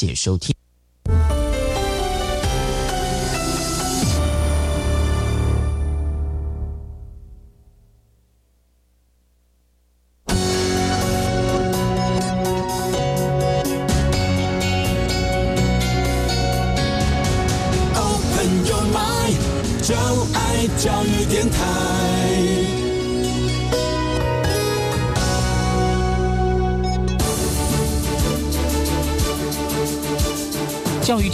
[0.00, 0.59] 谢收听。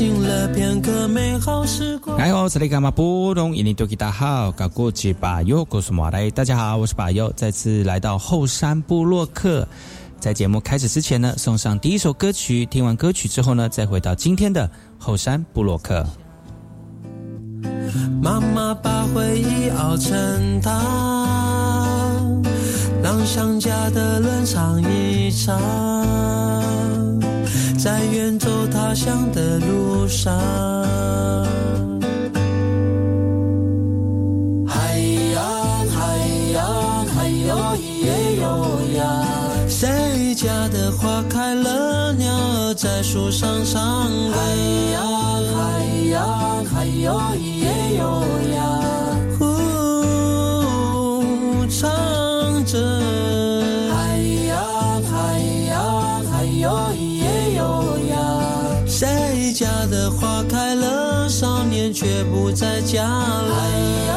[0.00, 2.16] 醒了片刻美好时光。
[2.16, 3.54] 哎呦，这里干嘛不懂？
[3.54, 6.30] 印尼多吉大好，搞过去把右，告诉我来。
[6.30, 9.68] 大家好，我是把右，再次来到后山部落克。
[10.18, 12.64] 在节目开始之前呢，送上第一首歌曲。
[12.64, 16.02] 听完歌曲之后呢，再回到今天的后山布洛克。
[18.22, 22.42] 妈妈把回忆熬成汤，
[23.02, 25.60] 让想家的人尝一尝，
[27.90, 30.32] 在远走他乡的路上。
[34.64, 34.96] 海
[35.34, 35.42] 洋，
[35.88, 35.98] 海
[36.54, 38.46] 洋，海哟咿耶哟
[38.96, 39.02] 呀。
[39.68, 44.36] 谁家的花开了，鸟儿在树上唱歌。
[44.36, 44.38] 海
[44.92, 45.02] 洋，
[45.56, 47.59] 海洋，海哟耶
[62.00, 63.54] 却不在家了。
[63.54, 63.68] 海
[64.08, 64.16] 洋，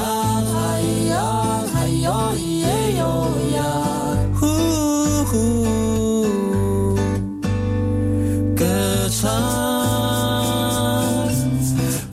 [0.53, 0.79] 海
[1.09, 2.65] 洋，海哟咿耶
[2.97, 3.03] 哟
[3.57, 3.59] 呀。
[8.55, 8.63] 歌
[9.09, 9.27] 唱，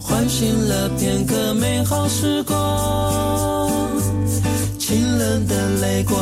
[0.00, 3.70] 唤醒了片刻美好时光，
[4.76, 6.18] 清冷的泪光，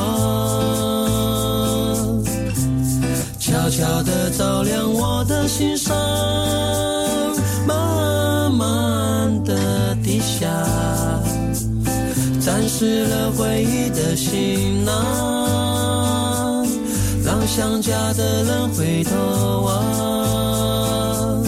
[3.38, 5.96] 悄悄地照亮我的心上，
[10.38, 10.46] 下，
[12.40, 14.94] 沾湿了回忆的行囊。
[17.24, 19.10] 让想家的人回头
[19.64, 21.42] 望，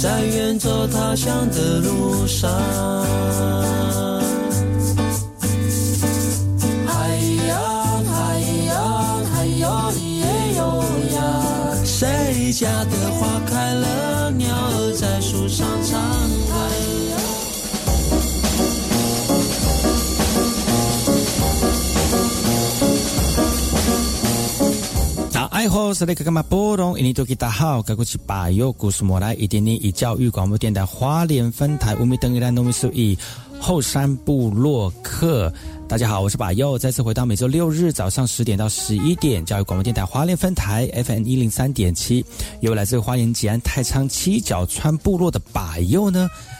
[0.00, 2.50] 在远走他乡的路上。
[25.66, 26.96] 爱好是那个干嘛波动？
[26.96, 33.18] 印尼多吉大好，该过去把右故事莫来一点点以教育广播电台花莲分台五米等一兰农民数以
[33.58, 35.52] 后山部落客。
[35.88, 42.24] 大家好，我是把右，再次回到每周六日早上十点到十一点教育广播电台花莲分台 FM 一零三点七，
[42.60, 46.28] 由来自花莲吉安太仓七角川部落的把右呢。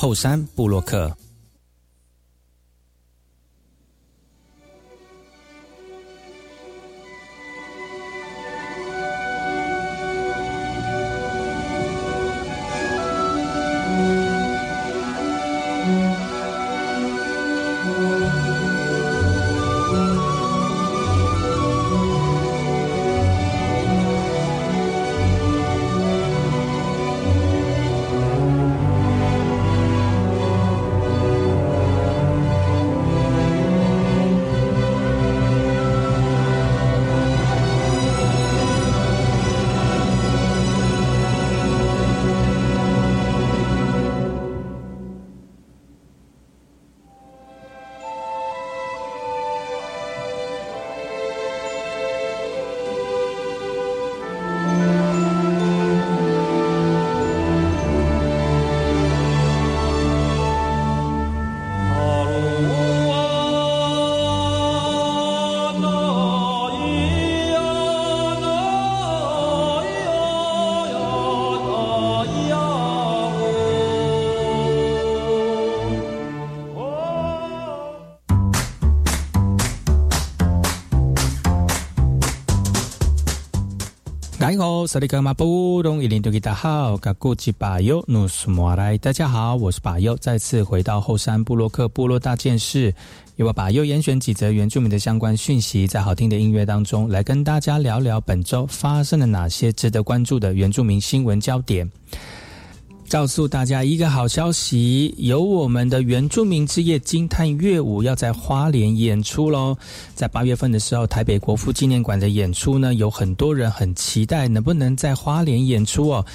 [0.00, 1.12] 后山布洛克。
[84.78, 92.94] 大家好，萨利格马布隆伊林多吉达好，嘎古吉巴尤努苏莫来，大家好，我是巴尤，再次回到后山布洛克部落大件事，
[93.34, 101.90] 由我巴尤严选几则原住民的相关讯息，在好听的音乐当中来跟大家聊聊本周发生了哪些值得关注的原住民新闻焦点。
[103.08, 109.76] 告诉大家一个好消息，有我们的原住民之夜惊叹乐舞要在花莲演出喽！
[110.14, 116.26] 在八月份的时候，台北国父纪念馆的演出呢，有很多人很期待，能不能在花莲演出哦？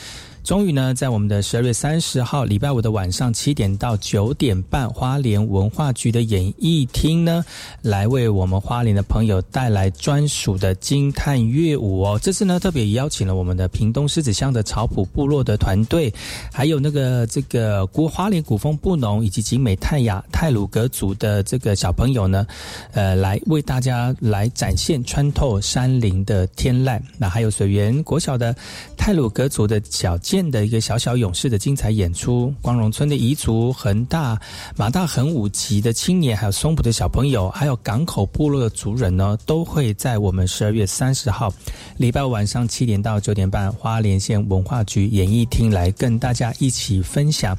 [0.43, 7.45] 终于呢，在我们的十二月三十号礼拜五的晚上七点到九点半，花莲文化局的演艺厅呢，
[7.81, 12.19] 来为我们花莲的朋友带来专属的惊叹乐舞哦。
[12.21, 16.13] 这次呢，特别邀请了我们的屏东狮子乡的草埔部落的团队，
[16.51, 22.45] 还有那个这个古花莲古风布农以及景美泰雅泰鲁格族的这个小朋友呢，
[22.91, 26.99] 呃，来为大家来展现穿透山林的天籁。
[27.17, 28.53] 那还有水源国小的
[28.97, 30.19] 泰鲁格族的小。
[30.33, 34.35] 建的一个小小勇士的精彩演出，光荣村的彝族、恒大、
[34.75, 41.53] 马大恒五级的青年，还有松浦的小朋友，还有港口部落的族人呢，都会在我们十二月三十号
[41.97, 47.55] 礼拜晚上七点到九点半，花莲县文化局演艺厅来跟大家一起分享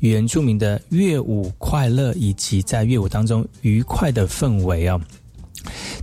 [0.00, 5.00] 原住民的乐舞快乐，以及在乐舞当中愉快的氛围哦。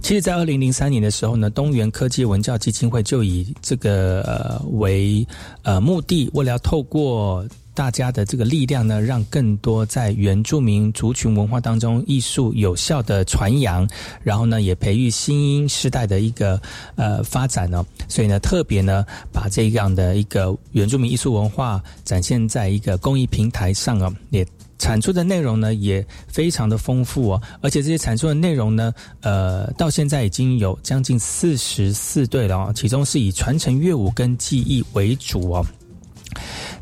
[0.01, 5.25] 其实，在二零零三年的时候呢，东元科技文教基金会就以这个呃为
[5.63, 13.88] 呃目的，为了要透过大家的这个力量呢，让更多在原住民族群文化当中艺术有效的传扬，
[14.23, 16.62] 然后呢，也培育新英世代的一个
[16.95, 17.85] 呃发展呢。
[18.07, 24.45] 所以呢，特别呢，把这样的一个原住民艺术文化展现在一个公益平台上啊，也。
[24.77, 35.66] 产出的内容呢也非常的丰富哦，而且这些产出的内容呢，呃，到现在已经有将近四十四对了哦，其中是以传承乐舞跟技艺为主哦。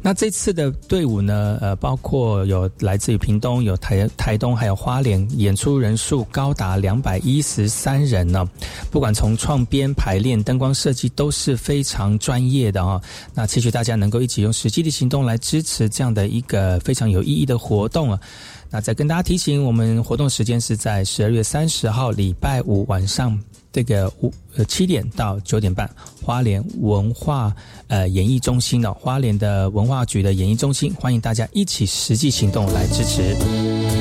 [0.05, 1.57] 那这次的队伍呢？
[1.61, 8.45] 呃，包括有来自于屏东、有台台东，还有花莲，演出人数高达两百一十三人呢。
[8.91, 13.01] 不管从创编、排练、灯光设计，都是非常专业的啊。
[13.33, 18.19] 那期许大家能够一起用实际的行动来支持这样的一个非常有意义的活动啊。
[18.69, 23.39] 那再跟大家提醒，我们活动时间是在十二月三十号礼拜五晚上。
[23.73, 25.89] 这个五呃七点到九点半，
[26.21, 27.53] 花莲文化
[27.87, 33.92] 呃演艺中心的花莲的文化局的演艺中心，欢迎大家一起实际行动来支持。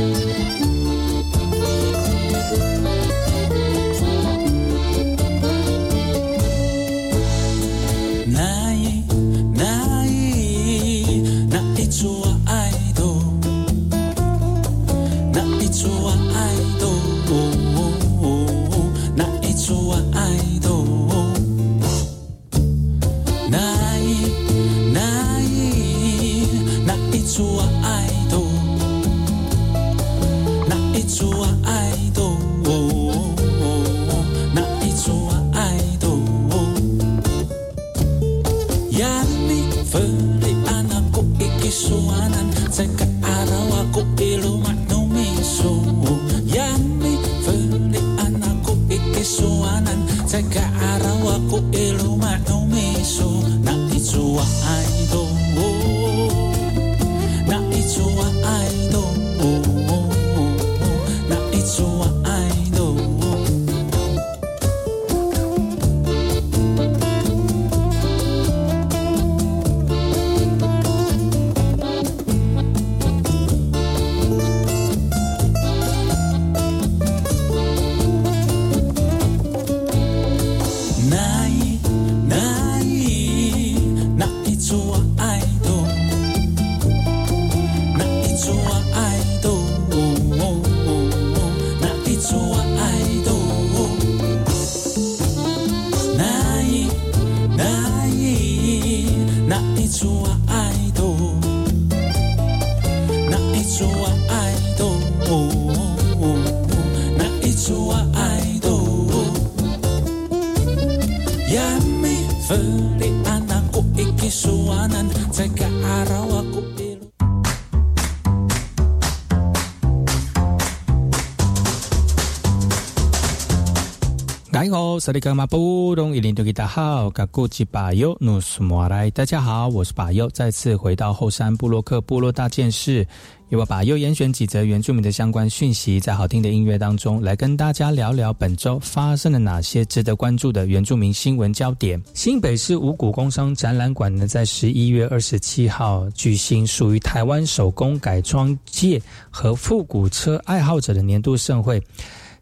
[124.92, 129.08] 大家好，萨利格马布隆伊林多吉达好，嘎古吉巴尤努苏莫来。
[129.12, 133.06] 大家好，我是巴尤，再次回到后山布洛克部落大件事，
[133.48, 141.98] 由我巴尤严选几则原住民的相关讯息，在好听的音乐当中来跟大家聊聊本周发生了哪些值得关注的原住民新闻焦点。
[142.12, 151.82] 新北市五谷工商展览馆呢，在十一月二十七号举行属于台湾手工改装界和复古车爱好者的年度盛会。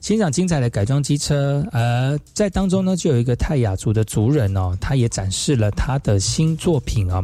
[0.01, 7.23] 欣赏精彩的改装机车，呃，在当中呢，就有一个泰雅族的族人哦，他也展示了他的新作品啊。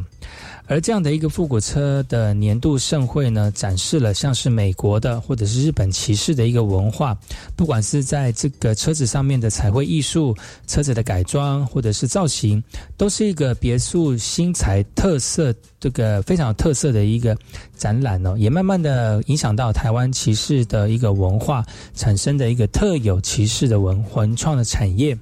[0.67, 7.17] 而这样的一个复古车的年度盛会呢，展示了像是美国的或者是日本骑士的一个文化，
[7.55, 12.63] 不管是在这个车子上面的彩绘艺术、车子的改装或者是造型，
[12.97, 17.37] 都是一个别墅新材特色这个非常有特色的一个
[17.77, 25.17] 展览哦，也慢慢的影响到台湾骑士的一个文化产生的一个特有骑士的文文创的产业。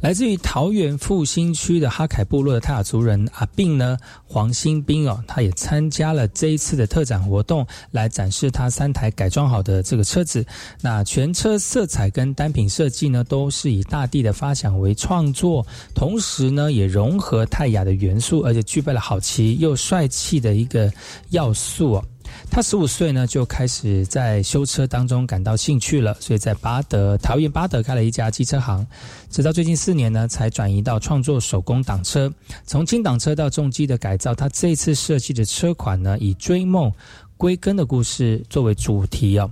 [0.00, 10.44] 来自于桃园复兴区的哈凯部落的泰雅族人阿病呢，黄新兵哦，他也参加了这一次的特展活动，来展示他三台改装好的这个车子。
[10.82, 20.92] 那全车色彩跟单品设计呢，都是以大地的发想为创作，同时呢，也融合泰雅的元素，而且具备了好骑又帅气的一个
[21.30, 22.04] 要素哦。
[22.50, 28.86] 他十五岁呢，就开始在修车当中感到兴趣了，所以在巴德桃园巴德开了一家机车行，
[29.30, 32.32] 直到最近四年呢，才转移到创作手工挡车，
[32.64, 34.34] 从轻挡车到重机的改造。
[34.34, 36.90] 他这次设计的车款呢，以追梦
[37.36, 39.50] 归根的故事作为主题哦，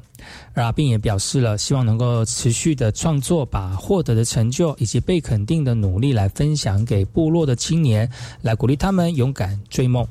[0.54, 10.06] 而阿并也表示了希望能够持续的创作，把获得的成就以及被肯定的努力来分享给部落的青年，来鼓励他们勇敢追梦。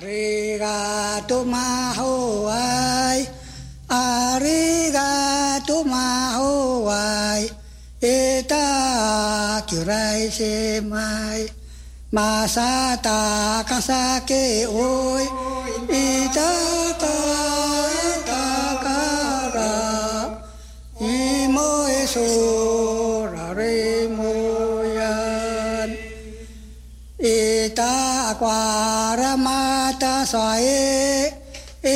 [0.00, 3.20] Arigato mahawai
[3.84, 7.44] Arigato mahawai
[8.00, 11.52] Eta kirai semai
[12.16, 15.24] Masata kasake oi
[15.92, 16.52] Ita
[16.96, 17.16] ta
[18.80, 19.76] kara
[20.96, 22.24] Imo eso
[23.28, 24.32] raremo
[24.96, 25.92] yan
[27.20, 29.59] Ita aquarama
[30.20, 30.60] าสาย
[31.82, 31.88] เอ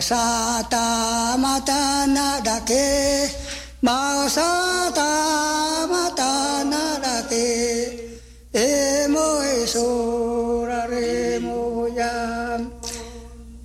[0.00, 3.28] Mausata mata nada que,
[3.82, 5.06] Mausata
[5.90, 8.18] mata nada que,
[8.50, 12.72] Emo esora remo yam,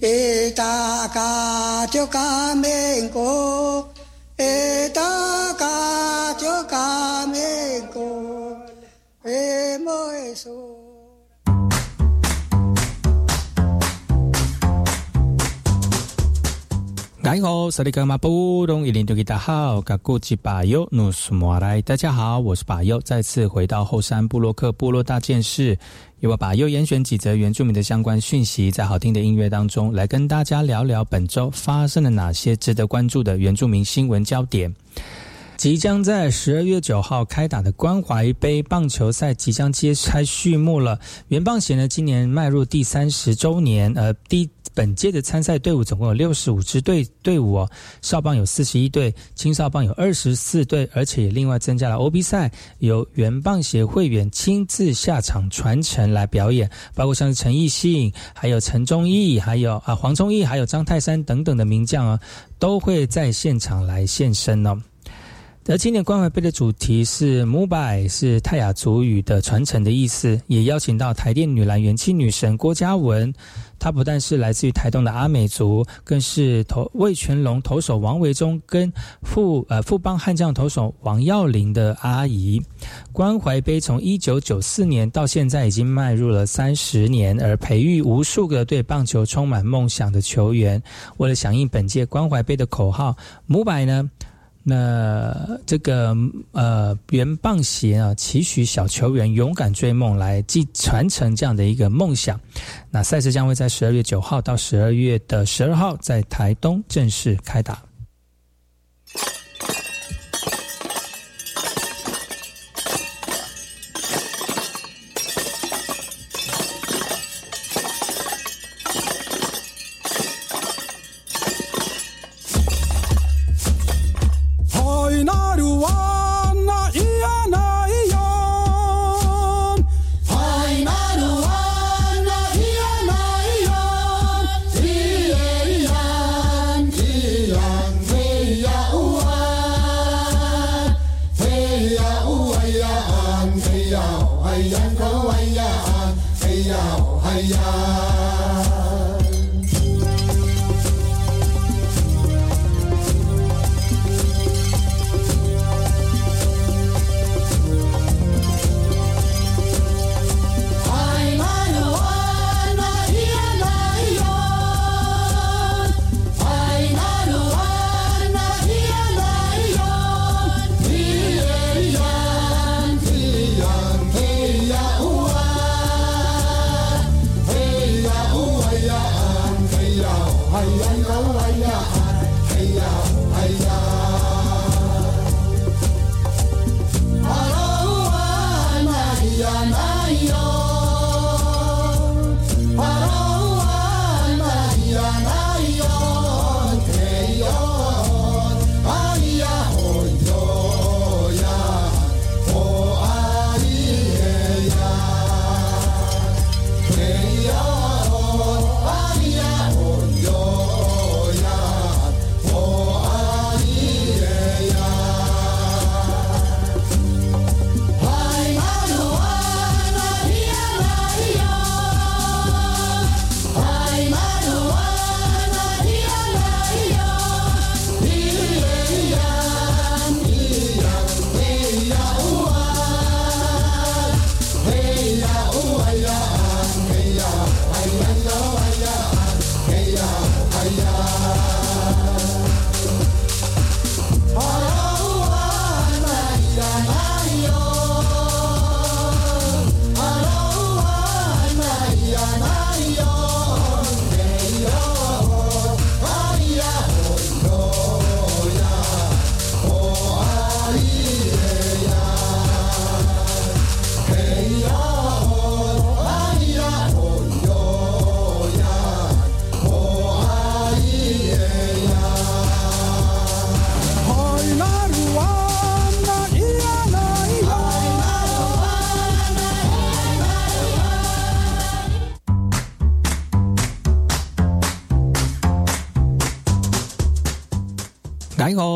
[0.01, 3.93] Eta katio kamenko,
[4.37, 8.07] Eta katio kamenko,
[9.23, 10.74] Emo esora.
[17.25, 17.63] 大家好，
[22.39, 25.75] 我是巴尤，再次回到后山布洛克部落大件事，
[26.19, 34.71] 由我巴尤严选几则原住民的相关讯息，在好听的音乐当中，来跟大家聊聊本周发生了哪些值得关注的原住民新闻焦点。
[35.57, 40.99] 即将在十二月九号开打的关怀杯棒球赛即将揭开序幕了。
[41.29, 44.47] 原棒协呢，今年迈入第三十周年，呃，第。
[44.75, 62.19] 本届的参赛队伍总共有六十五支队队伍哦，少棒有四十一队，青少棒有二十四队，而且也另外增加了 O B 赛，由原棒协会员亲自下场传承来表演，包括像是陈奕迅、还有陈忠义、还有啊黄忠义、还有张泰山等等的名将啊，
[62.59, 64.77] 都会在现场来现身哦。
[65.67, 73.33] 而今年关怀杯的主题是 “Mubai”，是泰雅族语的传承的意思，也邀请到台电女篮元气女神郭嘉文。
[73.79, 78.91] 他不但是来自于台东的阿美族，更是投魏全龙投手王维忠跟
[79.23, 82.61] 富呃富邦悍将投手王耀林的阿姨。
[83.11, 90.81] 关怀杯从一九九四年到现在已经迈入了三十年，而培育无数个对棒球充满梦想的球员。
[91.17, 93.15] 为了响应本届关怀杯的口号
[93.45, 94.09] 母百呢？
[94.67, 96.15] 那这个
[96.51, 102.39] 呃，原棒协啊，期许小球员勇敢追梦，来继传承这样的一个梦想。
[102.89, 107.79] 那赛事将会在十二月九号到十二月的十二号，在台东正式开打。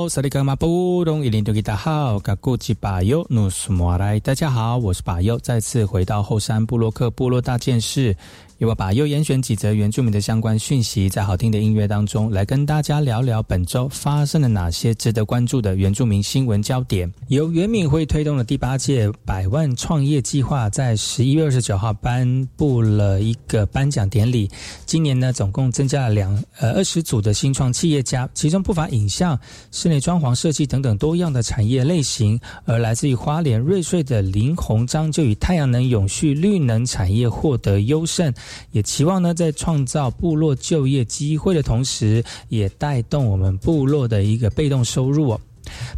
[0.10, 8.18] 萨利格马布隆伊林多吉达好，嘎古吉巴尤努斯莫来，大家好，我是巴尤，再次回到后山布洛克部落大件事。
[8.60, 17.10] 由我把又严选几则原住民的相关讯息，在好听的音乐当中来跟大家聊聊本周发生了哪些值得关注的原住民新闻焦点。
[17.30, 24.52] 由原敏会推动的第八届百万创业计划，在十一月二十九号颁布了一个颁奖典礼。
[24.86, 29.40] 今年呢，总共增加了两呃二十组的新创企业家，其中不乏影像、
[29.72, 32.38] 室内装潢设计等等多样的产业类型。
[32.66, 38.34] 而来自于花莲瑞穗的林鸿章，就以太阳能永续绿能产业获得优胜。
[38.72, 45.42] 也期望呢，在创造部落就业机会的同时，也带动我们部落的一个被动收入哦。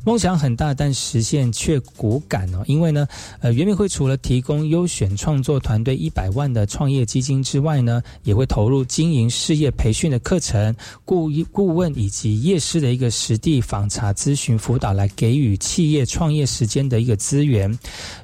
[0.03, 2.63] 梦想很大，但实现却骨感哦。
[2.65, 3.07] 因为呢，
[3.39, 10.75] 呃，圆明会除了提供优选创作团队一百万的创业基金之外呢，也会投入经营事业培训的课程、
[11.05, 17.69] 顾顾问以及业师的一个实地访查咨询辅导，来给予企业创业时间的一个资源。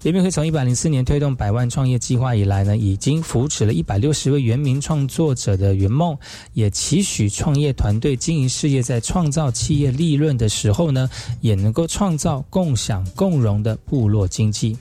[0.03, 6.17] 圆明会从一百零四年推动百万创业计划以来呢，已经扶持了一百六十位原民创作者的圆梦，
[6.53, 11.09] 也期许创业团队经营事业在创造企业利润的时候呢。
[11.41, 14.77] 也能够创造共享共荣的部落经济。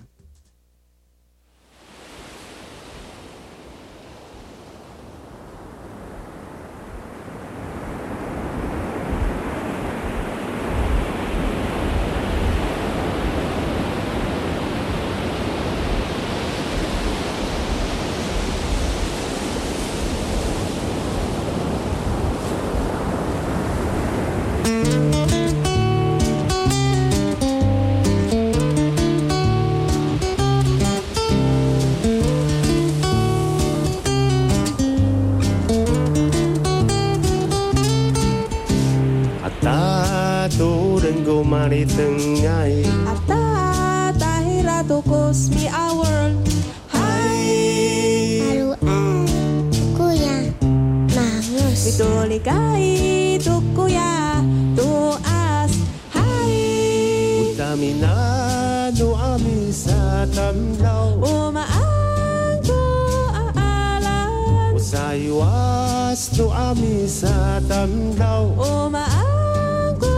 [65.16, 68.52] Aywas to ami sa tamdaw
[68.84, 70.12] Umaangkol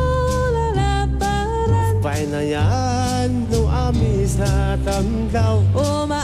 [0.74, 6.17] laparan Painayan to ami sa tamdaw Umaangkol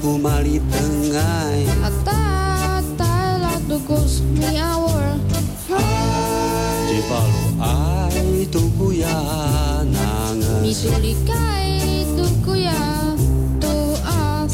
[0.00, 5.20] ku mali tengai Ata taila tukus mi awur
[6.88, 9.20] Jipalu ai tuku ya
[9.84, 10.82] nangas.
[10.82, 10.90] Tu
[12.16, 12.82] tuku ya
[13.60, 14.52] tuas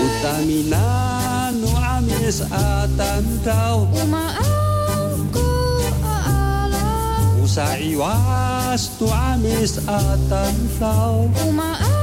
[0.00, 0.86] Utamina
[1.58, 5.50] nu amis atan tau Uma aku
[6.06, 6.86] ala
[7.42, 11.99] Usai was tu amis atan tau Uma aku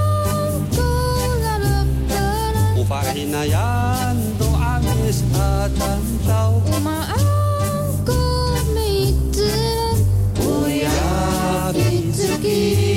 [2.88, 10.00] Pahinayaan do amis at antaw Maangkot may tiran
[10.40, 12.97] Uyak itsukin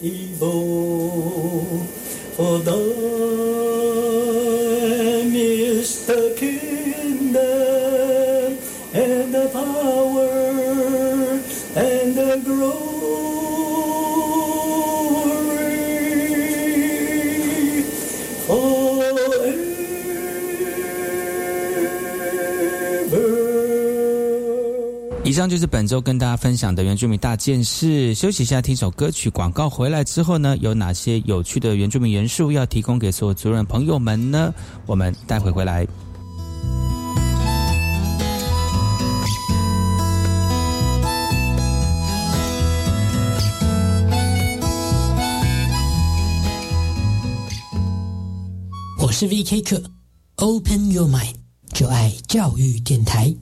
[0.00, 0.48] 以上
[2.64, 3.49] 就是
[25.70, 28.12] 本周跟大家分享的原住民大件事。
[28.12, 29.30] 休息一下，听首歌曲。
[29.30, 34.52] 广告回来之后呢，有哪些有趣的原住民元素要提供给所有族人朋友们呢？
[34.84, 35.86] 我们待会回来。
[48.98, 49.82] 我是 VK 客
[50.36, 51.34] ，Open Your Mind，
[51.72, 53.32] 就爱教育电台。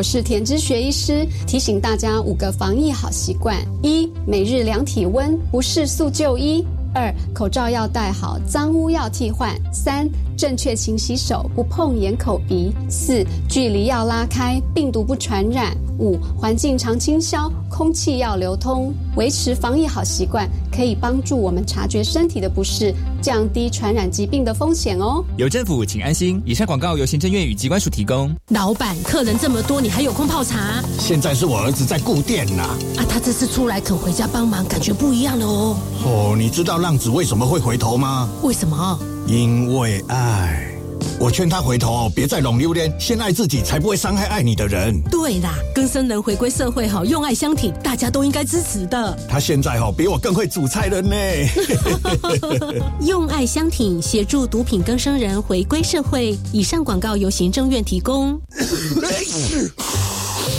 [0.00, 10.08] 我是田之学医师，提醒大家五个防疫好习惯：一、每日量体温，不适速就医；二、口罩要戴好，脏污要替换；三、
[10.40, 15.66] 正确勤洗手，不碰眼、口、鼻；四、距离要拉开，病毒不传染；
[15.98, 18.90] 五、环境常清消，空气要流通。
[19.16, 25.22] 维持防疫好习惯，可以帮助我们察觉身体的不适，降低传染疾病的风险哦。
[25.36, 26.40] 有政府，请安心。
[26.46, 28.34] 以上广告由行政院与机关署提供。
[28.48, 30.82] 老板，客人这么多，你还有空泡茶？
[30.98, 32.62] 现在是我儿子在顾店呐。
[32.96, 35.76] 啊，他这次出来肯回家帮忙，感觉不一样了哦。
[36.02, 38.26] 哦，你知道浪子为什么会回头吗？
[38.42, 38.98] 为什么？
[39.26, 40.66] 因为爱。
[41.18, 44.98] 我劝他回头，别再弄榴莲，先爱自己，才不会伤害爱你的人。
[45.10, 49.18] 对啦，更生人回归社会，好用爱相挺，大家都应该支持的。
[49.28, 51.14] 他现在哈，比我更会煮菜了呢。
[53.04, 56.38] 用爱相挺，协助毒品更生人回归社会。
[56.52, 58.40] 以上广告由行政院提供。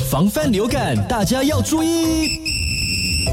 [0.09, 2.60] 防范流感，大家要注意。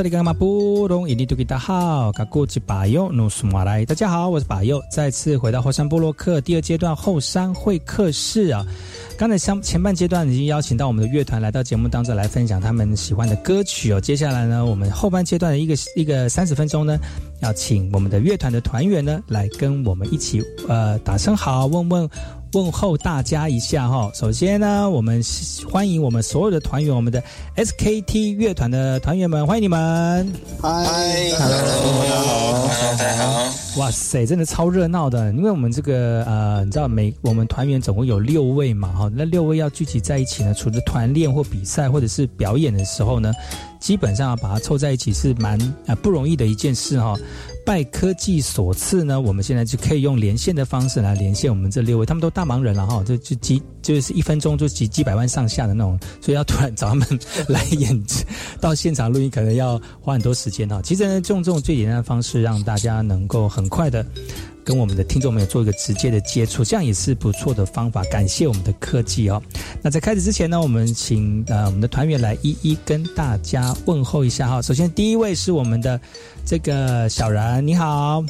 [0.00, 8.64] 萨利格马布隆伊尼图吉达好，卡古吉巴尤努苏马来，大家好，我是巴尤，再次回到后山部落克第二阶段后山会客室啊。
[9.18, 14.00] 刚才相前半阶段已经邀请到我们的乐团来到节目当中来分享他们喜欢的歌曲哦。
[14.00, 16.98] 接下来呢，我们后半阶段的一个一个三十分钟呢，
[17.42, 22.08] 要请我们的乐团的团员呢来跟我们一起呃打声好，问问。
[22.52, 25.22] 问候大家一下哈，首先呢，我们
[25.70, 27.22] 欢迎我们所有的团员，我们的
[27.54, 30.32] SKT 乐团的团员们，欢迎你们。
[30.60, 30.68] 嗨
[31.38, 31.62] ，Hello，
[32.00, 33.80] 大家好，大家好。
[33.80, 43.32] 哇塞，真的超热闹的，因为我们这个呃，你知道每我们团员总共有六位嘛哈，那六位要聚集在一起呢，除了团练或比赛或者是表演的时候呢，
[43.78, 47.16] 基本上要把它凑在一起是蛮啊不容易的一件事哈。
[47.64, 57.06] 拜科技所赐呢，我们现在就可以用连线的方式来连线我们这六位，他们都大忙人了哈，就就几就是一分钟就几几百万上下的那种，所以要突然找他们
[57.48, 58.04] 来演
[58.60, 60.80] 到现场录音，可能要花很多时间哈。
[60.82, 64.04] 其实呢，用这种最简单的方式，让大家能够很快的。
[64.64, 68.02] 跟我们的听众们有做一个直接的接触，这样也是不错的方法。
[68.04, 69.42] 感谢我们的科技哦。
[69.82, 74.62] 那在开始之前呢，我们请呃我们的团员来一一跟大家问候一下哈。
[74.62, 76.00] 首先第一位是我们的
[76.44, 78.22] 这个小然，你好。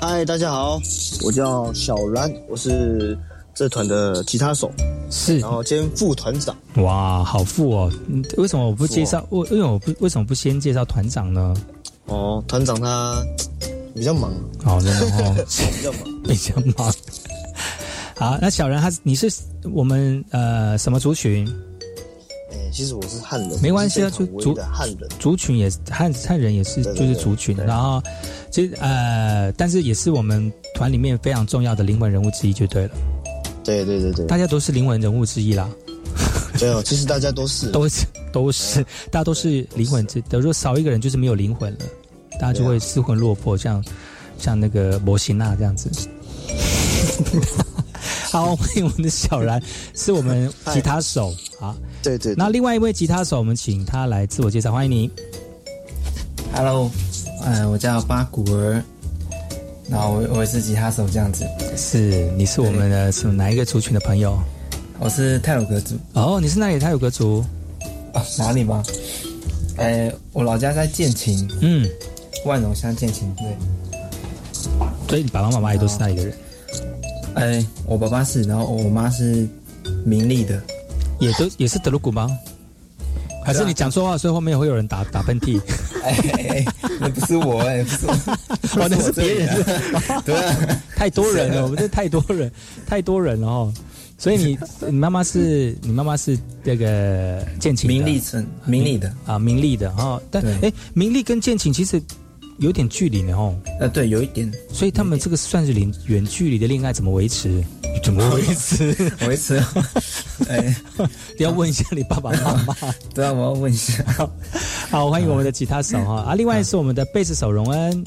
[0.00, 0.80] 嗨，大家好，
[1.24, 3.16] 我叫小然，我是
[3.54, 4.70] 这团的吉他手，
[5.10, 6.56] 是，然后兼副团长。
[6.76, 7.92] 哇，好富哦。
[8.36, 9.24] 为什么我不介绍？
[9.30, 11.54] 为为什么我不为什么不先介绍团长呢？
[12.06, 13.24] 哦，团长他。
[13.94, 16.94] 比较忙，好的哦， 比较忙，比较忙。
[18.16, 19.30] 好，那小人他你是
[19.72, 21.46] 我们呃什么族群？
[22.52, 28.02] 哎，其实我是汉人，没关系啊，族族汉人族群也是汉汉人也是就是族群，然后
[28.50, 32.90] 其实呃，但是也是我们团里面非常重要的灵魂人物之一，就对了。
[33.64, 35.68] 对对对对，大家都是灵魂人物之一啦。
[36.58, 41.78] 对哦，其实大家都是， 都是都是，大家都是灵魂之，如果少一个人就是没有灵魂了。
[42.38, 43.82] 大家就会失魂落魄，像
[44.38, 45.90] 像那个摩西娜这样子。
[48.30, 49.60] 好，欢迎我们的小然，
[49.94, 51.34] 是我们吉他手。
[51.60, 52.34] 好，对对。
[52.34, 55.10] 那另外一位吉他手，我们请他来自我介绍，欢迎你。
[56.54, 56.90] Hello，
[57.44, 58.82] 呃，我叫巴古尔，
[59.88, 61.44] 然后我我也是吉他手这样子。
[61.76, 64.38] 是，你是我们的什么哪一个族群的朋友？
[64.98, 65.96] 我是泰鲁格族。
[66.14, 67.44] 哦，你是哪里泰鲁格族？
[68.14, 68.82] 啊，哪里吗？
[69.76, 71.88] 呃，我老家在建琴，嗯，
[72.44, 73.56] 万荣乡建琴，对。
[75.08, 76.34] 所以你爸爸妈妈也都是那里的人？
[77.34, 79.46] 哎，我爸爸是，然后我妈是
[80.04, 80.62] 明利的，
[81.18, 82.30] 也都也是德鲁古吗？
[83.44, 85.60] 还是你讲错话，所以后面会有人打打喷嚏？
[86.04, 86.64] 哎，
[87.00, 88.06] 那不是我哎，不是
[88.78, 89.64] 我，那是别人。
[90.24, 90.34] 对，
[90.94, 92.50] 太多人了，我们这太多人，
[92.86, 93.74] 太多人了哦。
[94.16, 100.20] 所以你你妈妈是你妈妈是这个建琴名利村明利的啊，名利的哈。
[100.30, 102.00] 但哎，名利跟建琴其实
[102.58, 103.54] 有点距离呢哦。
[103.80, 104.50] 呃，对，有一点。
[104.72, 107.62] 所以他们这个算是远远距离的恋爱，怎么维持？
[108.02, 109.12] 怎么维持？
[109.26, 109.62] 维持？
[110.48, 110.74] 哎，
[111.38, 112.76] 你要问一下你爸爸妈妈。
[113.14, 114.04] 对啊，我要问一下。
[114.90, 118.04] 好，欢迎我们的吉他手哈啊，另外是我们的贝斯手荣恩。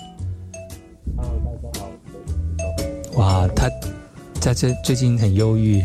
[1.16, 1.86] Hello，大家
[3.14, 3.20] 好。
[3.20, 3.70] 哇，他
[4.40, 5.84] 在这最近很忧郁。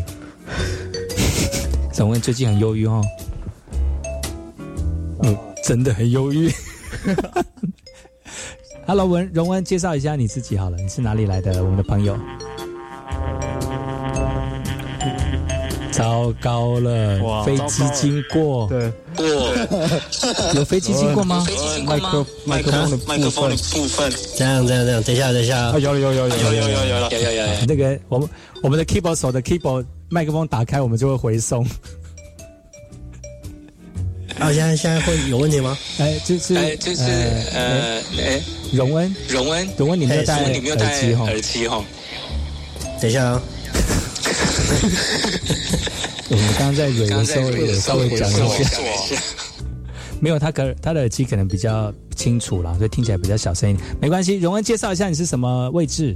[1.97, 3.05] 荣恩最近很忧郁哦。
[5.23, 6.51] 嗯，真的很忧郁。
[8.91, 11.63] Hello，文荣恩，介绍一下你自己好了，你是哪里来的？
[11.63, 12.19] 我们的朋友。
[15.93, 18.67] 糟糕了，飞机经过。
[18.67, 19.25] 对， 过
[20.57, 21.47] 有飞机经过吗？
[21.87, 27.47] 麦克麦克风的麦克风的部分，这样这样这样，等一下等一下，啊有有有有有有有有有有有有。
[27.69, 28.29] 那个我们
[28.61, 31.65] 我们的 keyboard 手的 keyboard 麦克风打开，我们就会回送。
[34.41, 35.77] 啊，现在现在会有问题吗？
[35.99, 38.41] 哎，就是哎就是呃哎，
[38.73, 41.25] 荣恩荣恩荣恩，你没有戴你没有戴耳机哈？
[41.27, 41.85] 耳机哈？
[43.01, 43.43] 等一下啊。
[46.31, 48.33] 我们刚刚在蕊的时候也稍微讲一
[48.65, 49.21] 下，
[50.21, 53.77] 没有他可他的耳机可能比较清楚啦，所以听起来比较小声音。
[54.01, 56.15] 没关系，荣恩介绍一下你是什么位置？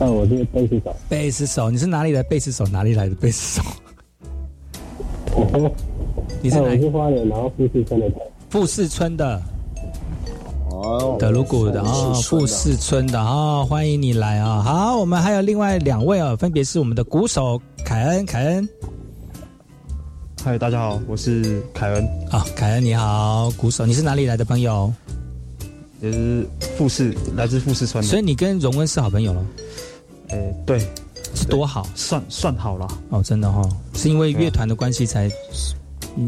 [0.00, 0.96] 啊，我是贝斯手。
[1.08, 2.66] 贝斯手，你是哪里的贝斯手？
[2.66, 3.62] 哪里来的贝斯手？
[6.42, 6.62] 你是哪？
[6.62, 8.10] 我是花莲，然后富士村的。
[8.50, 9.42] 富士村的。
[10.70, 14.62] 哦，德鲁古的哦，富士村的哦，欢迎你来啊！
[14.62, 18.68] 好，我们还有另外两位哦，分别是我们的鼓手凯恩，凯恩。
[20.42, 22.04] 嗨，大家好，我是凯恩。
[22.30, 24.92] 啊，凯恩你好，鼓手，你是哪里来的朋友？
[26.00, 28.10] 也是富士，来自富士村的。
[28.10, 29.46] 所以你跟荣恩是好朋友了？
[30.30, 30.80] 诶，对，
[31.34, 31.86] 是多好？
[31.94, 32.88] 算算好了。
[33.10, 35.30] 哦，真的哈、哦，是因为乐团的关系才。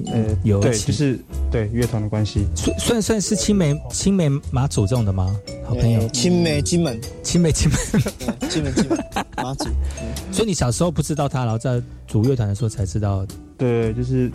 [0.07, 1.19] 呃，有对，就是
[1.51, 5.37] 对乐团的关系，算算算是青梅青梅马祖这种的吗？
[5.67, 7.79] 好朋友，青梅金门，青梅 金门，
[8.49, 8.99] 金门金门
[9.37, 9.67] 马祖。
[10.33, 13.27] 所以你小时候不知道他，然后在组乐团的时候才知道。
[13.59, 14.31] 对，就是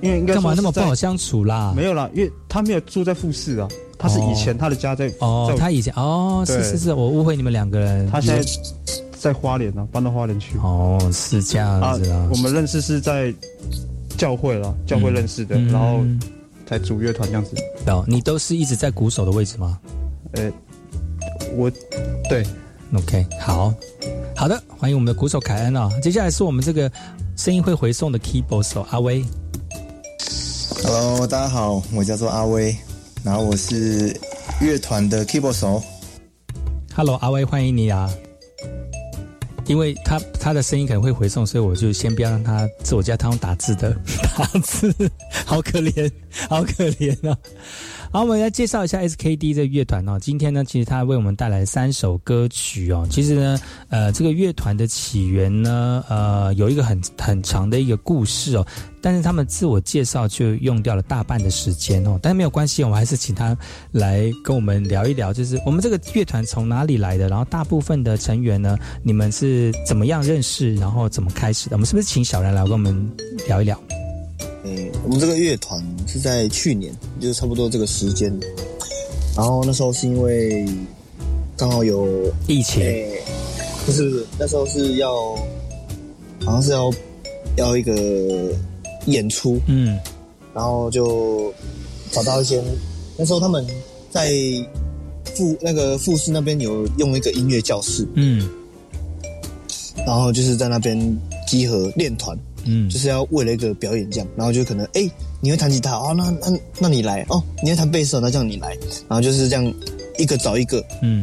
[0.00, 1.72] 因为应该干嘛那么不好相处啦？
[1.76, 8.08] 没有啦，因为他没有住在富士啊，他是以前他的家在哦，他以前哦，是是是，我误会你们两个人。
[8.08, 8.48] 他现在
[9.18, 10.56] 在花莲呢，搬到花莲去。
[10.58, 12.28] 哦，是这样子啊。
[12.30, 13.34] 我们认识是在。
[14.22, 15.98] 教会了，教会认识的，嗯、然后
[16.64, 17.56] 才组乐团这样子。
[17.88, 19.80] 哦，你都是一直在鼓手的位置吗？
[20.34, 20.48] 呃，
[21.56, 21.68] 我
[22.28, 22.46] 对
[22.94, 23.74] ，OK，好
[24.36, 26.00] 好的，欢迎我们的鼓手凯恩啊、哦！
[26.00, 26.88] 接下来是我们这个
[27.36, 29.24] 声音会回送的 keyboard 手阿威。
[30.84, 32.76] Hello，大家好，我叫做阿威，
[33.24, 34.16] 然后我是
[34.60, 35.82] 乐团的 keyboard 手。
[36.94, 38.08] Hello，阿威，欢迎你啊！
[39.72, 43.96] 因为他他的声音可能会回送，所以我就先不要让他自我介绍，他用打字的
[44.36, 44.94] 打字，
[45.46, 46.10] 好可怜，
[46.46, 47.34] 好可怜啊！
[48.12, 50.18] 好，我们来介绍一下 SKD 这个乐团哦。
[50.20, 53.08] 今天呢，其实他为我们带来三首歌曲哦。
[53.10, 58.66] 其实呢，呃，这个乐团的起源呢，呃，有一个很很长的一个故事哦。
[59.00, 62.20] 但是他们自我介绍就用掉了大半的时间哦。
[62.20, 63.56] 但是没有关系，我还是请他
[63.92, 71.76] 来跟我们聊一聊，就是我们这个乐团从哪里来的，然后大部分的成员呢，你们是怎么样认识，然后怎么开始的？
[71.76, 73.10] 我们是不是请小然来跟我们
[73.48, 73.80] 聊一聊？
[74.64, 78.32] 嗯，我们这个乐团是在去年，就是差不多这个时间，
[79.36, 80.64] 然后那时候是因为
[81.56, 83.20] 刚好有疫情，欸、
[83.84, 85.34] 不是不是，那时候是要
[86.44, 86.92] 好像是要
[87.56, 88.54] 要一个
[89.06, 89.98] 演出，嗯，
[90.54, 91.52] 然后就
[92.12, 92.62] 找到一些，
[93.16, 93.66] 那时候他们
[94.10, 94.30] 在
[95.34, 98.48] 富那个复试那边有用一个音乐教室，嗯，
[100.06, 100.96] 然后就是在那边
[101.48, 102.38] 集合练团。
[102.64, 108.76] 嗯，就是要为了一个表演这样，然后就可能哎、欸，你会弹吉他哦，那那那你来哦，你会弹贝斯，那这样你来，
[109.08, 109.74] 然后就是这样
[110.18, 111.22] 一个找一个，嗯，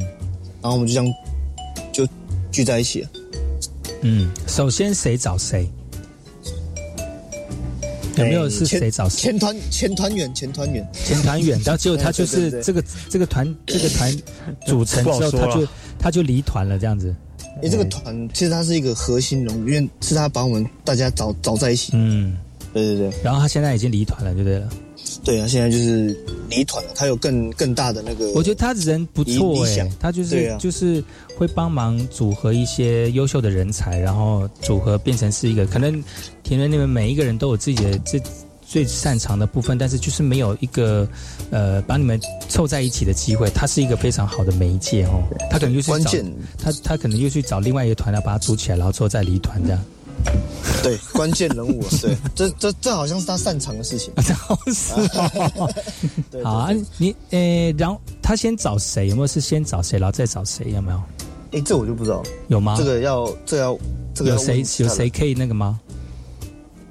[0.62, 1.14] 然后我们就这样
[1.92, 2.08] 就
[2.52, 3.10] 聚在一起了。
[4.02, 5.70] 嗯，首先谁找谁？
[8.18, 9.22] 有没有是谁找谁？
[9.22, 14.14] 前团前团员前团员前团员，然后结果他 就是这个这个团这个团
[14.66, 15.68] 组成之后，不好说啊他就
[16.00, 17.16] 他就离团了，这样子。
[17.58, 21.91] 因为这个团其实它是一个核心人物，因为是他把我们大家找找在一起。
[21.93, 22.38] 嗯，
[22.74, 24.70] 对对对然后他现在已经离团了，对不对了？
[25.24, 26.16] 对啊，现在就是
[26.50, 28.32] 离团了，他有更更大的那个。
[28.34, 31.04] 我觉得他人不错哎、他就是、啊就是
[31.36, 36.04] 会帮忙组合一些优秀的人才，然后组合变成是一个可能
[36.43, 38.22] 田园里面每一个人都有自己的最
[38.70, 41.07] 最擅长的部分，但是就是没有一个
[41.49, 43.49] 呃把你们凑在一起的机会。
[43.49, 49.84] 他是一个非常好的媒介哦，他可能就去找关键他他可能又去找另外一个团来把它组起来，然后之后再离团这样。
[50.84, 54.13] 对关键人物啊， 对，这这这好像是他擅长的事情。
[54.22, 55.70] 是哦
[56.30, 59.07] 对好啊，你呃，然后他先找谁？
[59.07, 60.72] 有没有是先找谁，然后再找谁？
[60.72, 61.01] 有没有？
[61.53, 62.76] 哎，这我就不知道，有吗？
[62.78, 63.80] 这个要这个要
[64.13, 65.80] 这个要有谁有谁可以那个吗？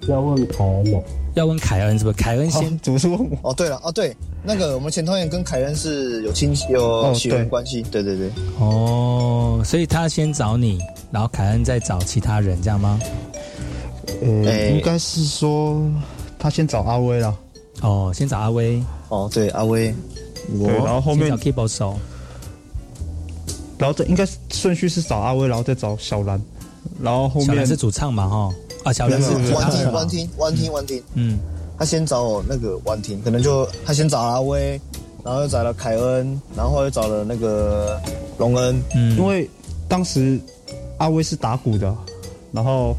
[0.07, 1.03] 要问凯恩的，
[1.34, 2.16] 要问凯恩是不是？
[2.16, 3.51] 凯恩先怎么是问我？
[3.51, 7.49] 哦，对了，哦对，那个我们前团员跟凯恩是有亲有哦血缘对。
[7.49, 10.78] 关系，对对对，哦，所以他先找你，
[11.11, 12.99] 然后凯恩再找其他人，这样吗？
[14.22, 15.82] 呃，哎应该是说
[16.38, 17.36] 他先找阿威了，
[17.82, 19.94] 哦，先找阿威，哦对，阿威，
[20.49, 21.99] 对，然后后面先找 keyboard 手，
[23.76, 26.40] 然后这应该是顺序是找阿威，然后再找小兰，
[27.01, 31.38] 然后后面小兰是主唱嘛，哈，啊，小林是没有没有玩听主唱玩听玩听玩听，嗯，
[31.78, 34.80] 他先找我那个婉婷，可能就他先找阿威，
[35.24, 38.00] 然后又找了凯恩，然后又找了那个
[38.38, 39.16] 隆恩，嗯。
[39.16, 39.48] 因为
[39.88, 40.40] 当时
[40.98, 41.94] 阿威是打鼓的，
[42.52, 42.96] 然后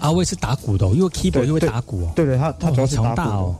[0.00, 3.22] 阿威是打鼓的、哦，又 keyboard 又会打鼓哦，对对，他他主要是打鼓的。
[3.24, 3.56] 哦。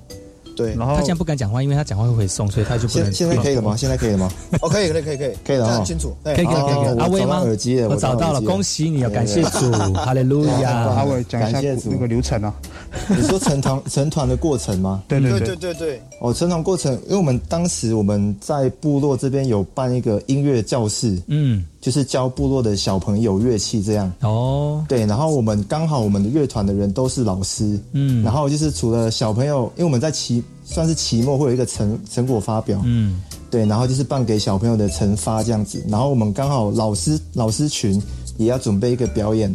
[0.56, 3.12] 对，然后他现在不敢讲话，因为他讲话会回送，所以他就不能。
[3.12, 3.76] 现现在可以了吗？
[3.76, 4.30] 现在可以了吗？
[4.62, 6.74] 哦，可以可以可以可以可以了哈这样很清楚，可以可以可以可以。
[6.86, 7.40] 哦阿威吗？
[7.40, 11.04] 我找到耳机了我找到了，恭喜你 哦，感谢主，哈利路阿亚。
[11.04, 12.54] 伟讲一下那个流程啊，
[13.10, 15.02] 你说成团成团的过程吗？
[15.08, 15.56] 对对对对。
[15.56, 24.10] 对对，哦，成团过程，因为我们当时我们在部落这边有办一个音乐教室，嗯，就是教部落的小朋友乐器这样。
[24.20, 28.22] 哦，对，然后我们刚好我们的乐团的人都是老师，嗯。
[28.22, 33.20] 然后就是除了小朋友，因为我们在期算是期末会有一个成成果发表，嗯，
[33.50, 38.00] 对，然后就是办给小朋友的惩罚这样子，然后我们刚好老师老师群
[38.36, 39.52] 也要准备一个表演，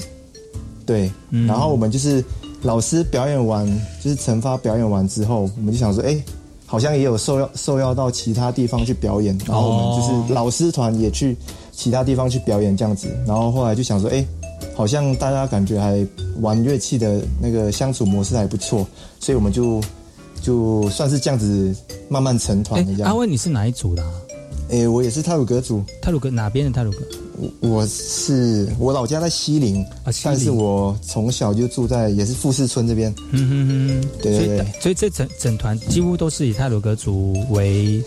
[0.86, 1.46] 对，嗯。
[1.48, 2.24] 然后我们就是
[2.62, 3.66] 老师表演完，
[4.02, 6.22] 就是惩罚表演完之后，我们就想说，哎，
[6.66, 11.38] 好像也有受邀受邀到其他地方去表演，然后我们就是老师团也去
[11.72, 14.26] 其他地方去表演这样子，然后后来就想说，哎，
[14.76, 16.06] 好像大家感觉还
[16.42, 18.86] 玩乐器的那个相处模式还不错，
[19.20, 19.82] 所以我们就
[20.42, 21.74] 就算是这样子
[22.10, 23.10] 慢慢成团哎的这，样。
[23.10, 24.12] 阿威你是哪一组的啊？
[24.70, 27.00] 诶、我也是泰鲁格族，泰鲁格哪边的泰鲁格？
[27.62, 33.14] 我我是我老家在西陵，啊西陵但是我从小就住在也是富士村这边。
[33.32, 38.04] 嗯哼哼，所以对对对所以这整整团几乎都是以泰鲁格族为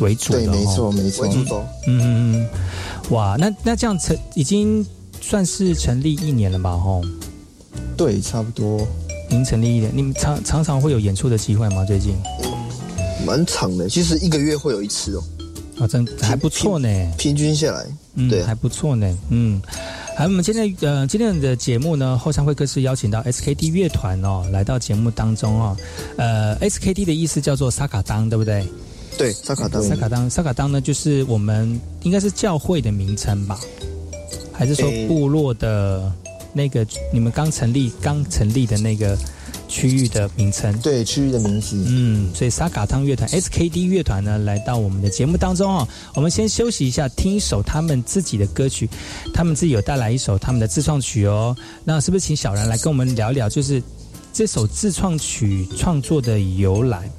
[0.00, 1.32] 为主的、对，哦，没错没错为。
[1.32, 2.48] 主轴，嗯嗯嗯，
[3.10, 4.84] 哇，那那这样成已经
[5.20, 6.76] 算是成立一年了吧？
[6.76, 7.00] 吼，
[7.96, 8.80] 对，差不多。
[9.28, 11.84] 已经成立一年，你们常常常会有演出的机会吗？
[11.86, 12.14] 最近
[13.24, 15.22] 蛮长的，其实一个月会有一次哦，
[15.82, 18.42] 啊，真还不错呢，平均下来，嗯，对。
[18.42, 19.60] 还不错呢，嗯。
[20.16, 25.76] 好，我们今天呃今天的节目呢，后山会客室邀请到 SKT 乐团哦来到节目当中哦，
[26.18, 28.64] 呃，SKT 的意思叫做萨卡当，对不对？
[29.18, 33.58] 对，萨卡当，萨卡当，萨卡当呢，就是我们应该是教会的名称吧，
[34.52, 36.12] 还是说部落的
[36.52, 39.18] 那个你们刚成立刚成立的那个
[39.72, 40.70] 区域的名称？
[40.80, 41.82] 对，区域的名字。
[41.88, 48.86] 嗯，所以萨卡汤乐团 SKD 乐团呢来到我们的节目当中哦，我们先休息一下，听一首他们自己的歌曲，
[49.32, 51.56] 他们自己有带来一首他们的自创曲哦。
[51.84, 53.82] 那是不是请小然来跟我们聊一聊，就是
[54.30, 57.10] 这首自创曲创作的由来？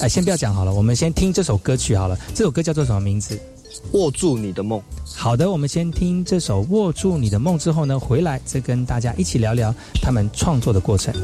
[0.00, 2.18] 哎，先不要讲好了，我们先听这首歌曲好了。
[2.34, 3.38] 这首歌叫做什么名字？
[3.92, 4.80] 握住你的梦。
[5.16, 11.14] 好的，我们先听这首《握住你的梦》之后呢，回来再跟大家一起聊聊他们创作的过程。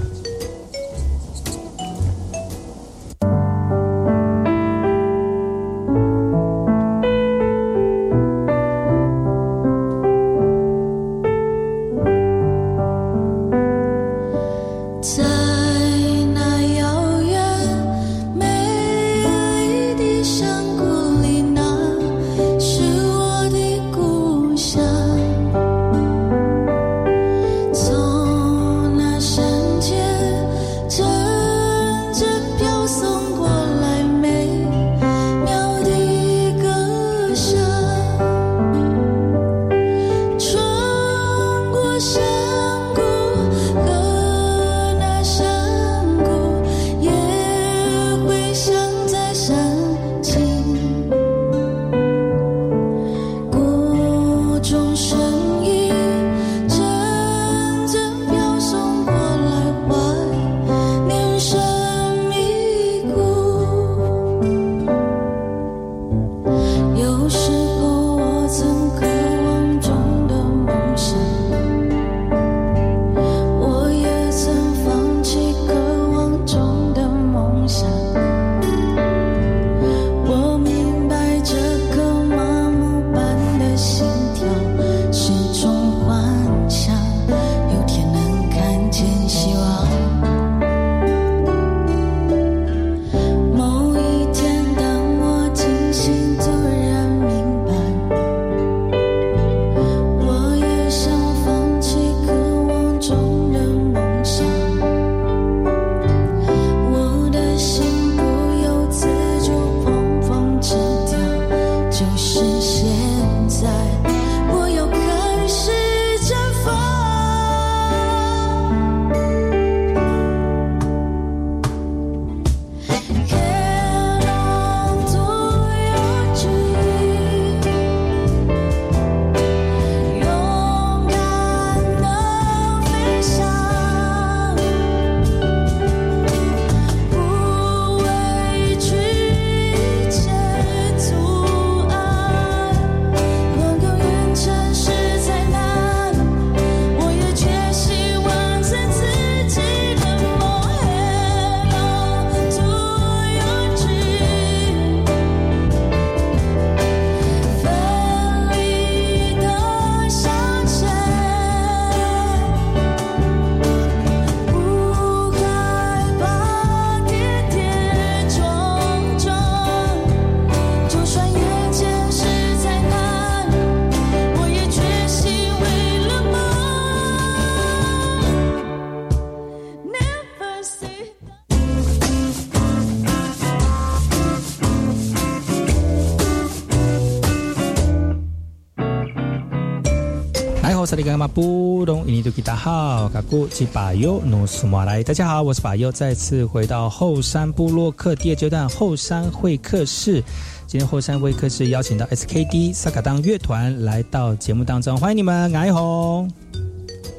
[190.87, 200.23] 萨利干嘛布隆印尼多吉达好，嘎古吉巴尤努苏马来，大家好，我是巴尤，再次回到后山部落客第二阶段后山会客室。
[200.69, 206.31] 今天后山会客室邀请到 SKD 萨卡当乐团来到节目当中，欢迎你们，爱红。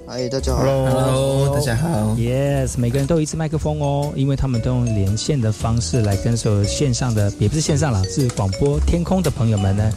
[0.07, 2.15] 嗨，大家好 Hello，大家好。
[2.15, 9.91] Yes，每个人都有一支麦克风哦，因为他们都用连线的方式来跟所有线上的，也不是线上啦，是广播天空的朋友们呢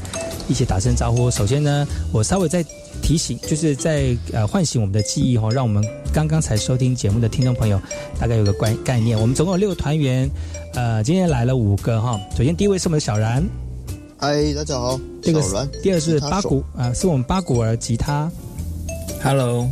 [0.50, 1.30] 一起打声招呼。
[1.30, 2.60] 首先呢，我稍微再
[3.00, 5.82] 提醒，就是在呃唤醒我们的记忆哦，让我们
[6.12, 7.80] 刚刚才收听节目的听众朋友
[8.18, 9.16] 大概有个概概念。
[9.18, 10.28] 我们总共有六个团员，
[10.74, 12.18] 呃，今天来了五个哈。
[12.36, 13.48] 首先第一位是我们的小然，
[14.18, 15.40] 嗨，大家好，这个
[15.84, 18.28] 第二是吉他手八股啊、是我们八股儿吉他。
[19.22, 19.68] Hello，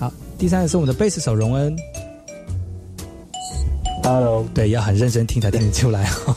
[0.00, 1.76] 好，第三个是我们的贝斯手荣恩。
[4.02, 6.34] Hello，对，要很认真听才听得出来哦。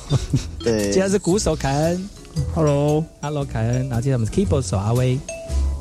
[0.59, 2.09] 对，接下来是鼓手凯恩
[2.57, 5.19] ，Hello，Hello 凯恩，然后接下来我们是 keyboard 手阿威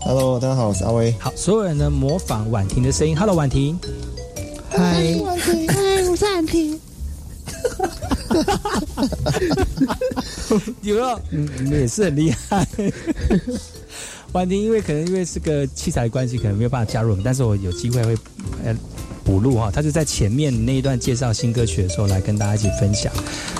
[0.02, 1.10] ，Hello，大家好，我是阿威。
[1.18, 3.80] 好，所有人呢模仿婉婷的声音，Hello 婉婷，
[4.68, 6.78] 嗨，婉婷，嗨，我是婉婷。
[10.82, 11.20] 有没有？
[11.30, 12.68] 嗯，你们也是很厉害。
[14.32, 18.14] 婉婷因为可能因为是个器材关系，可能没有办法加入我们，但是我有机会会
[18.66, 18.76] 呃
[19.26, 19.70] 补录哈。
[19.70, 23.12] 他就在前面那一段介绍新歌曲的时候来跟大家一起分享。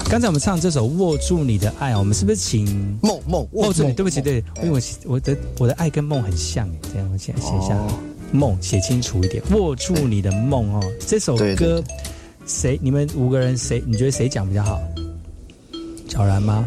[0.08, 2.64] 刚才我们唱这首《握住你的爱》，我们是不是请
[3.02, 3.92] 梦梦握住你？
[3.92, 7.76] 对不起，对，因为我我的我的爱跟梦很像，这样我写写一下
[8.30, 9.42] 梦，写清楚一点。
[9.50, 11.82] 握住你的梦哦，这首歌
[12.46, 12.78] 谁？
[12.80, 13.82] 你们五个人谁？
[13.86, 14.80] 你觉得谁讲比较好？
[16.08, 16.64] 小然吗？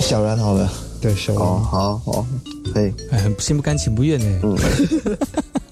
[0.00, 0.70] 小然好了，
[1.00, 1.42] 对，小然。
[1.42, 2.26] 哦，好好，
[2.72, 2.92] 可以。
[3.10, 4.40] 哎，很心不甘情不愿呢。
[4.42, 4.58] 嗯，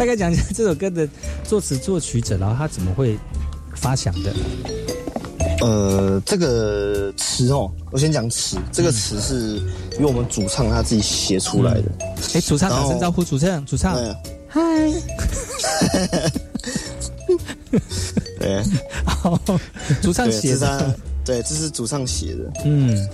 [0.00, 1.06] 大概讲一下这首歌的
[1.44, 3.18] 作词作曲者，然后他怎么会
[3.74, 4.32] 发想的？
[5.60, 8.56] 呃，这个词哦，我先讲词。
[8.72, 9.60] 这个词是
[10.00, 11.84] 由我们主唱他自己写出来的。
[12.32, 13.94] 哎，主唱打声招呼，主唱，主唱，
[14.48, 14.62] 嗨，
[18.40, 18.64] 对，
[19.04, 19.38] 好，
[20.00, 22.50] 主唱对写的，对，这是主唱写的。
[22.64, 23.06] 嗯，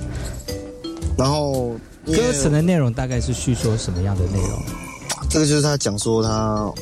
[1.19, 1.71] 然后
[2.07, 4.63] 歌词的内容大概是叙说什么样的内容？
[5.29, 6.73] 这个就是他讲说他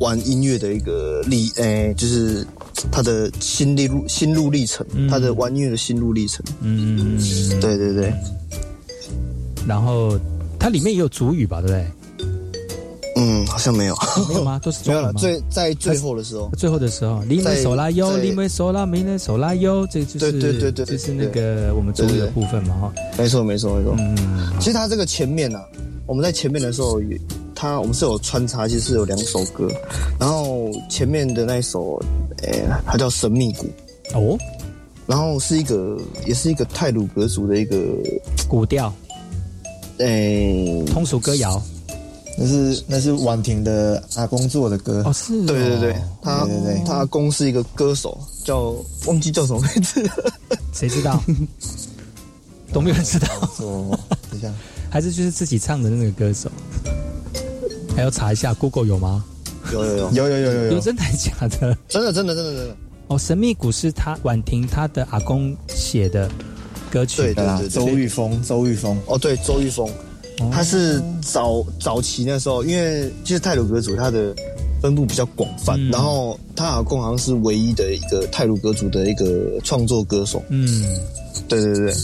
[0.00, 2.46] 玩音乐的一个历，诶、就是
[2.90, 6.44] 他的心历路心路历程，他的玩音乐的心路历程。
[6.60, 7.18] 嗯，
[7.60, 8.12] 对对对，
[9.66, 10.18] 然后
[10.58, 11.86] 它里面也有主语吧，对不对？
[13.18, 13.96] 嗯，好像没有，
[14.28, 14.60] 没有吗？
[14.62, 15.10] 都是没有了。
[15.14, 22.92] 最在最后的时候，最后的时候，里在美手拉优，在里美手拉，没人手拉优，这个就是对对对对就是那个我们主语的部分嘛，哈。
[23.16, 23.94] 没错没错没错。
[23.98, 24.14] 嗯，
[24.60, 25.64] 其实他这个前面呢、啊，
[26.06, 27.16] 我们在前面的时候有，
[27.56, 29.66] 他我们是有穿插，其实是有两首歌，
[30.20, 31.98] 然后前面的那一首，
[32.42, 33.64] 诶、它叫《神秘谷》
[34.14, 34.38] 哦，
[35.06, 37.76] 然后是一个也是一个泰鲁格族的一个
[38.46, 38.92] 古调，
[39.98, 41.60] 诶、通俗歌谣。
[42.38, 48.74] 那是那是婉婷的阿公做的歌哦，是对对对，他对对对他阿公是一个歌手，叫
[49.06, 50.10] 忘记叫什么名字了。
[50.74, 51.18] 谁知道？
[52.74, 53.26] 都没有人知道。
[53.64, 53.98] 哦
[54.30, 54.52] 等一下，
[54.90, 56.50] 还是就是自己唱的那个歌手？
[57.96, 59.24] 还要查一下，Google 有吗？
[59.72, 60.10] 有有有。
[60.12, 60.80] 有有有有有。
[60.80, 61.76] 真的还假的？
[61.88, 62.76] 真的真的真的真的。
[63.06, 66.30] 哦，神秘谷是他婉婷他的阿公写的
[66.90, 69.88] 歌曲，对对啦对，周玉峰，周玉峰，哦，对，周玉峰，
[70.52, 74.34] 他是早早期那时候，因为其实泰鲁格族他的
[74.82, 75.90] 分布比较广泛，嗯。
[75.90, 80.42] 然后他阿公好像是唯一的一个泰鲁格族的一个创作歌手。
[80.50, 80.84] 嗯，
[81.48, 81.94] 对对对对，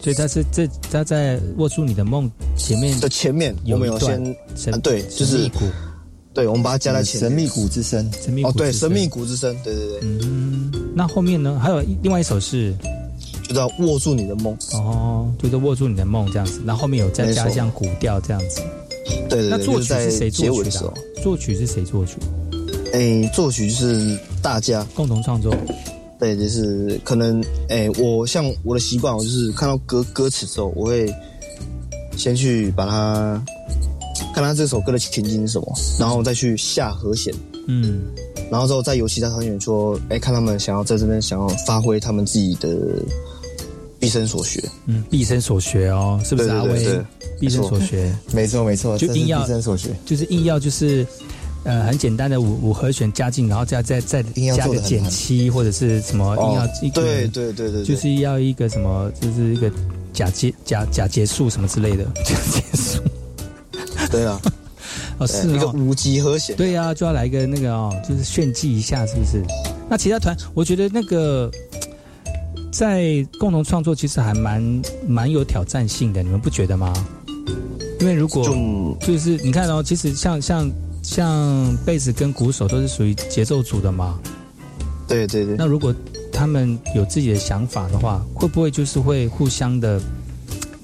[0.00, 5.64] 所以他是这他在握住你的梦前面的前面我们有有一段先神啊，对，就是神秘谷，
[6.32, 7.30] 对，我们把它加在前面。
[7.30, 11.58] 神秘谷之声，神秘谷哦，对，神秘谷之声，对对对，嗯，那后面呢？
[11.62, 12.74] 还有另外一首是
[13.42, 14.56] 就叫握住你的梦。
[14.72, 18.60] 哦，就是握住你的梦这样子，然后后面有再加像古调这样子。
[19.28, 22.16] 对对对，那作曲就是谁结作曲的作曲是谁作曲？
[22.92, 25.54] 哎，作曲就是大家共同创作。
[26.18, 31.12] 对，就是可能，哎、我像我的习惯，我就是看到歌歌词之后，我会
[32.16, 33.42] 先去把它
[34.34, 37.34] 看他这首歌的情景是什么，然后再去下和弦，
[37.68, 38.02] 嗯，
[38.50, 42.78] 然后之后再由其他团员说，哎、看他们想要在这边想要发挥他们自己的
[43.98, 46.98] 毕生所学，嗯，毕生所学哦，是不是阿威？
[47.38, 51.06] 毕生所学，没错没错，就硬要毕生所学，就是硬要就是
[51.66, 57.84] 呃很简单的五五和弦加进，然后再再再加个减七或者是什么硬要哦一个对对对对对。
[57.84, 59.70] 就是要一个什么就是一个
[60.12, 62.04] 假结假假结束什么之类的。
[62.24, 63.02] 假结束。
[64.10, 64.40] 对啊，
[65.18, 65.52] 哦是哦。
[65.56, 69.42] 一个五级和弦，对呀、就要来一个那个哦，就是炫技一下，是不是？
[69.90, 71.50] 那其他团，我觉得那个
[72.70, 76.92] 在共同创作其实还蛮蛮有挑战性的，你们不觉得吗？
[78.00, 78.44] 因为如果
[79.00, 80.70] 就是你看哦，其实像像
[81.06, 84.18] 像贝斯跟鼓手都是属于节奏组的嘛，
[85.06, 85.94] 对对对，那如果
[86.32, 90.00] 他们有自己的想法的话，会不会就是会互相的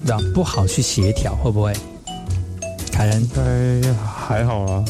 [0.06, 1.34] 让不好去协调？
[1.34, 1.74] 会不会？
[2.92, 3.28] 凯恩，应
[3.82, 4.84] 该还好啊，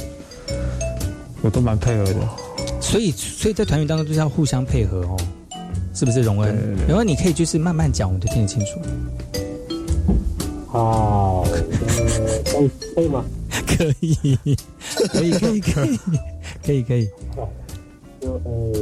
[1.41, 2.14] 我都蛮配合的。
[2.78, 5.16] 所以，所以在团员当中就是要互相配合哦，
[5.95, 6.55] 是不是荣恩？
[6.87, 8.78] 荣恩，你可以就是慢慢讲，我们就听得清楚。
[10.66, 11.47] 好，
[12.61, 13.24] 以可以吗？
[13.66, 14.14] 可以，
[15.12, 15.98] 可以，可以，可以，
[16.64, 17.09] 可以，可以。
[18.20, 18.72] 就呃，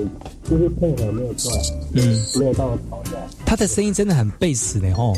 [0.50, 1.50] 就是配合没有错，
[1.94, 3.12] 嗯，没有到吵架。
[3.46, 5.16] 他的声音真的很贝斯呢，吼，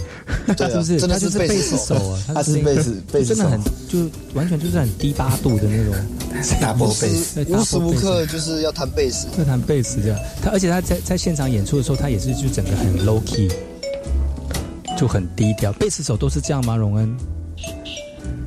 [0.56, 1.00] 对啊是不是？
[1.00, 3.98] 真的他就是是贝贝斯手啊，他的声音是贝斯贝斯真的很就
[4.34, 5.92] 完全就是很低八度的那种
[6.60, 10.18] 大波贝无斯，时无时无刻就是要弹贝斯，要弹贝斯这样。
[10.40, 13.50] 他而且他在在现场演出的时候，他也是就整个很 low key，
[14.96, 15.72] 就很低调。
[15.72, 16.76] 贝斯手都是这样吗？
[16.76, 17.16] 荣恩？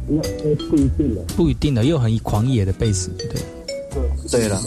[0.07, 3.41] 不一定的，不一定的，又很狂野的贝斯，对不对？
[4.29, 4.61] 对了，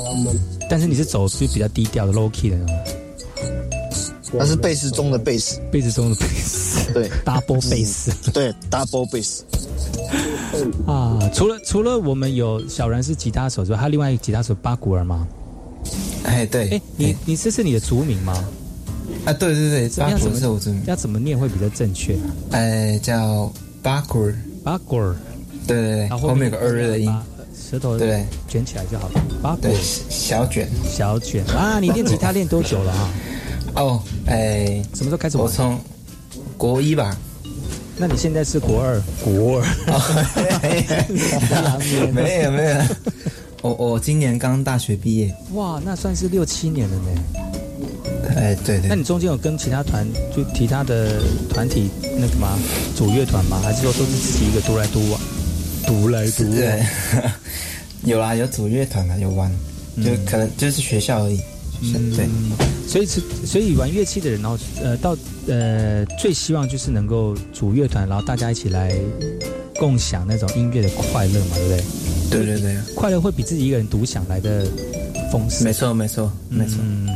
[0.70, 2.76] 但是你是走就比较低调的 low key 的那种，
[4.32, 8.10] 那是贝斯中的贝斯，贝斯中的贝斯，对，double 贝斯。
[8.32, 9.42] 对，double bass。
[10.86, 15.26] 啊，除了除了我们有小然是吉他手之外，还有另外一个吉他手巴古尔吗？
[16.24, 18.32] 哎，对，哎，你你这是你的族名吗？
[19.24, 22.16] 啊，对对对，巴古要怎么是我族名，要怎么念会比较正确？
[22.50, 24.34] 哎，叫巴古尔，
[24.64, 25.14] 巴古尔，
[25.68, 27.14] 对对对，然后后面有个二的音，
[27.54, 29.20] 舌头对卷起来就好了。
[29.42, 29.76] 巴古尔对，
[30.08, 30.66] 小卷。
[30.88, 31.78] 小卷啊！
[31.78, 33.10] 你练吉他练多久了啊？
[33.76, 35.78] 哦，哎，什么时候开始玩我从
[36.56, 37.14] 国一吧，
[37.98, 39.00] 那你现在是国二？
[39.22, 39.64] 国二？
[42.12, 42.80] 没有没有，
[43.60, 47.02] 我我今年刚大学毕业，哇，那算是六七年了呢。
[48.36, 52.58] 哎，对对那，你中间有跟其他团就其他的团体那个吗？
[52.96, 53.60] 组乐团吗？
[53.62, 55.20] 还是说都是自己一个独来独往？
[55.88, 57.32] 独来独对往。
[58.04, 59.50] 有啦，有组乐团啦，有玩，
[59.96, 61.40] 就可能就是学校而已，
[61.82, 62.28] 嗯对，
[62.86, 65.16] 所以是所以玩乐器的人，然后呃到
[65.48, 68.94] 呃最希望就是能够组乐团，然后大家一起来
[69.76, 71.82] 共享那种音乐的快乐嘛，对不对？
[72.30, 74.64] 对对对，快乐会比自己一个人独享来的
[75.32, 75.64] 丰盛。
[75.64, 77.08] 没错没错没错，嗯，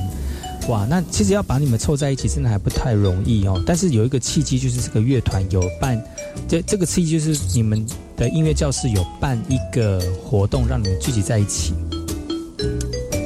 [0.68, 3.62] 哇，那其实要把你们凑在一起，真的还不太容易哦。
[3.64, 6.03] 但是有一个契机，就是这个乐团有办，
[6.49, 7.87] 这这个契机就是你们
[8.23, 11.75] 的音乐教室有办一个活动，让你们聚集在一起。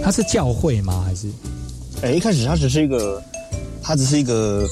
[0.02, 1.04] 它是教会吗？
[1.04, 1.28] 还是
[2.00, 3.22] 哎，一开始它只是一个，
[3.82, 4.66] 它只是一个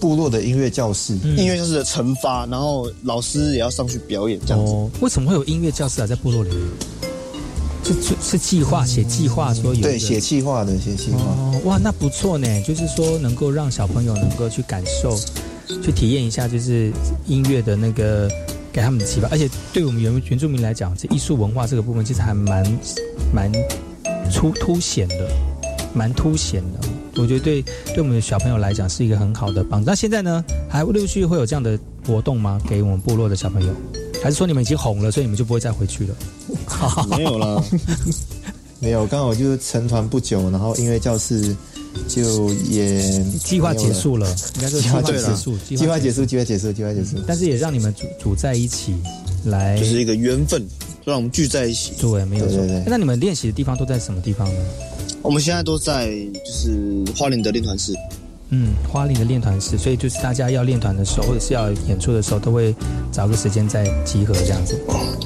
[0.00, 4.72] 部落的音乐教室，音乐教室的惩罚，然后老师也要上去表演这样子。
[4.72, 6.06] 哦，为什么会有音乐教室啊？
[6.06, 6.60] 在部落里面，
[7.84, 11.20] 是是是计划写计划说有对，写计划的，写计划。
[11.20, 15.14] 哦，哇，那不错呢，就是说能够让小朋友能够去感受、
[15.82, 16.90] 去体验一下，就是
[17.26, 18.30] 音乐的那个
[18.72, 22.64] 给他们的启发，而且对我们原原住民来讲，这艺术文化这个部分其实还蛮
[23.34, 23.50] 蛮
[24.30, 25.28] 出凸显的，
[25.94, 26.88] 蛮凸显的。
[27.16, 29.86] 我觉得对对我们的小朋友来讲是一个很好的帮助。
[29.90, 32.60] 那现在呢，还陆续会有这样的活动吗？
[32.68, 33.72] 给我们部落的小朋友，
[34.22, 36.14] 还是说你们已经红了，所以你们就不会再回去了？
[37.10, 37.62] 没有啦，
[38.78, 41.54] 没有，刚好就是成团不久，然后音乐教室
[42.08, 47.16] 就也计划结束了，应该说计划结束，计划结束，计划结束，计划结束。
[47.26, 48.94] 但是也让你们组组在一起
[49.44, 50.66] 来，就是一个缘分，
[51.04, 51.92] 让我们聚在一起。
[52.00, 52.84] 对，没有错对对对。
[52.86, 54.60] 那你们练习的地方都在什么地方呢？
[55.22, 56.10] 我们现在都在
[56.44, 57.92] 就是花莲的练团室，
[58.48, 62.74] 嗯，花莲的练团室，所以就是大家要练团的时候，或者是要演出的时候，都会
[63.12, 64.80] 找个时间再集合这样子。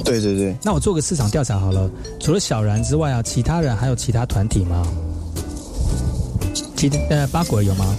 [0.05, 0.57] 对对对。
[0.63, 1.89] 那我做个市场调查好了，
[2.21, 4.87] 除了小然之外啊，其他人还有其他团体吗？
[6.77, 7.97] 其呃八果有吗？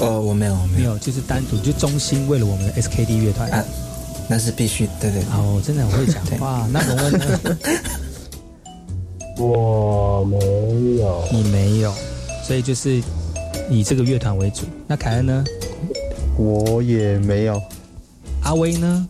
[0.00, 3.48] 哦，我没有，我没没有，就是单独就中心为了我们的 SKD 乐团。
[3.50, 3.64] 啊，
[4.28, 5.30] 那是必须，对对对。
[5.32, 6.66] 哦，真的很会讲话。
[6.72, 7.58] 那文文呢？
[9.38, 10.36] 我没
[11.00, 11.92] 有，你没有，
[12.46, 13.02] 所以就是
[13.68, 14.62] 以这个乐团为主。
[14.86, 15.44] 那凯恩呢？
[16.36, 17.60] 我也没有。
[18.42, 19.08] 阿威呢？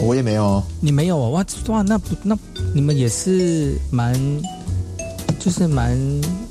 [0.00, 0.62] 我也没有哦。
[0.80, 1.28] 你没有啊？
[1.30, 2.36] 哇哇，那不那
[2.74, 4.14] 你们也是蛮，
[5.46, 5.96] 就是蛮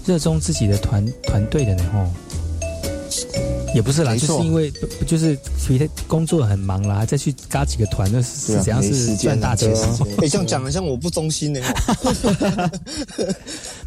[0.05, 2.09] 热衷自己的团团队的呢吼。
[3.73, 4.71] 也不是啦，就是因为
[5.05, 10.09] 就是其实工作很忙啦，再去嘎几个团，那是怎样是赚大钱哎啊是吗？
[10.21, 11.59] 哎，这样讲的像我不忠心呢。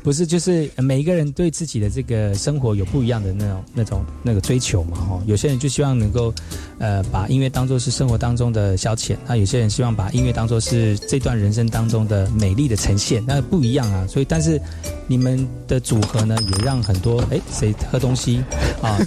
[0.09, 5.23] 不是，就是每一个人对自己的这个生活有不一样的那种、那种、那个追求嘛，哈。
[5.27, 6.33] 有些人就希望能够，
[6.79, 14.07] 呃，把音乐当做是生活当中的消遣；那有些人希望把音乐当做是这段人生当中的美丽的呈现，那不一样啊。
[14.07, 14.59] 所以，但是
[15.07, 18.43] 你们的组合呢，也让很多哎，谁喝东西
[18.81, 18.99] 啊？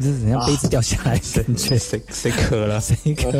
[0.00, 1.18] 这是怎样杯子掉下来？
[1.18, 2.80] 感 觉谁谁渴了？
[2.82, 3.30] 谁渴？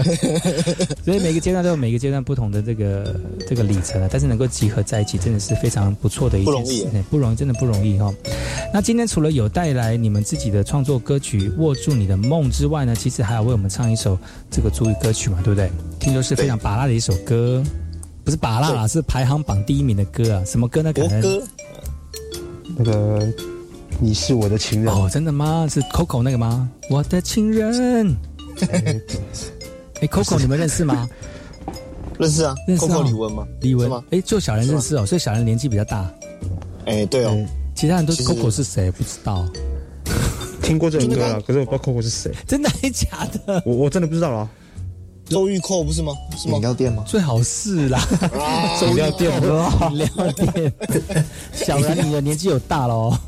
[1.05, 3.15] 所以每个阶段都有每个阶段不同的这个
[3.49, 8.13] 这个里程啊，但是能够集合在一起，真的是非常不错的一件事，不容易哎不容易，真的不容易哈、
[8.73, 14.19] 那今天除了有带来你们自己的创作歌曲《握住你的梦》之外呢，其实还有为我们唱一首
[14.51, 15.71] 这个主语歌曲嘛，对不对？
[15.99, 17.63] 听说是非常拔辣的一首歌，
[18.25, 20.45] 不是拔辣啦，是排行榜第一名的歌啊！
[20.45, 20.93] 什么歌呢？
[20.93, 21.43] 可能歌
[22.77, 23.33] 那个
[24.01, 25.67] 你是我的情人哦，真的吗？
[25.71, 26.69] 是 Coco 那个吗？
[26.89, 28.17] 我的情人。
[30.01, 31.09] 哎，Coco 你们认识吗？
[32.19, 33.47] 认识啊认识啊，Coco 李玟吗？
[33.61, 34.05] 李玟是吗？
[34.11, 36.09] 哎，就小人认识哦，所以小人年纪比较大。
[36.87, 39.45] 哎，对哦，其他人都 Coco 是谁不知道，
[40.63, 42.33] 听过这首歌啊，可是我不知道 Coco 是谁。
[42.47, 43.07] 真的还假
[43.47, 43.63] 的？
[43.67, 44.49] 我我真的不知道啊。
[45.27, 46.13] 周玉蔻不是吗？
[46.37, 46.55] 是吗？
[46.55, 47.05] 饮料店吗？
[47.07, 48.01] 最好是啦，
[48.89, 49.31] 饮料店
[49.93, 50.73] 饮料店。
[51.53, 53.19] 小然，你的年纪有大了哦，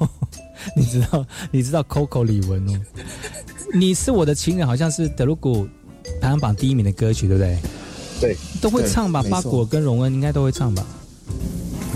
[0.77, 2.81] 你知道你知道 Coco 李玟哦，
[3.75, 5.67] 你是我的情人，好像是德鲁古
[6.21, 7.59] 排行榜第一名的歌曲，对不对？
[8.21, 9.23] 对，都会唱吧？
[9.31, 10.87] 巴果跟荣恩应该都会唱吧？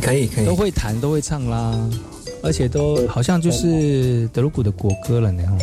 [0.03, 1.91] 可以可以都，会弹，都会唱啦，
[2.43, 5.43] 而且都好像就是德鲁古的国歌了呢。
[5.49, 5.59] 哦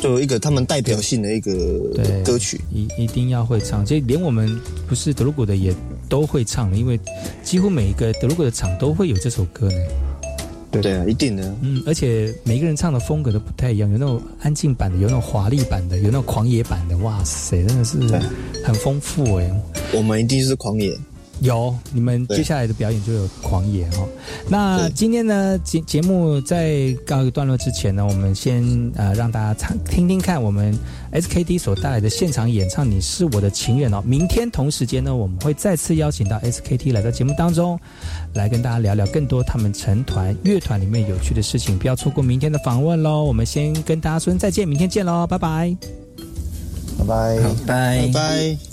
[0.00, 1.52] 就有一个他们代表性的一个
[1.94, 2.58] 对歌曲。
[2.72, 5.74] 一一定要会唱，所以连我们不是德鲁古的也
[6.08, 6.98] 都会唱，因为
[7.42, 9.76] 几乎每一个德鲁古的场都会有这首歌呢。
[10.70, 11.54] 对啊，一定的。
[11.62, 16.96] 嗯，而且每个人唱的风格都不太一样，有那种安静版的，有那种华丽版的，有那种狂野版的。
[16.98, 17.98] 哇塞，真的是
[18.64, 19.62] 很丰富哎。
[19.92, 20.96] 我们一定是狂野。
[21.40, 24.08] 有，你们接下来的表演就有狂野哈、哦。
[24.48, 28.62] 那今天呢节节目在告一个段落之前呢，我们先
[28.94, 30.76] 呃让大家唱听听看我们
[31.12, 34.02] SKT 所带来的现场演唱《你是我的情人》哦。
[34.06, 37.78] 明天同时间呢，我们会再次邀请到 SKT 来到节目当中，
[38.34, 43.24] 来跟大家聊聊更多他们成团乐团里面有趣的事情，不要错过明天的访问喽。
[43.24, 45.76] 我们先跟大家说声再见，明天见喽，拜拜。
[46.98, 48.69] 拜拜拜拜。